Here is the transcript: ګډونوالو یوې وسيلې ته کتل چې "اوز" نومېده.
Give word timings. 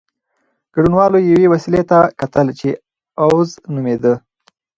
ګډونوالو 0.73 1.17
یوې 1.31 1.45
وسيلې 1.53 1.83
ته 1.89 1.99
کتل 2.19 2.47
چې 2.59 2.69
"اوز" 3.23 3.49
نومېده. 3.73 4.13